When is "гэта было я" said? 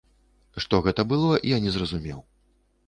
0.87-1.63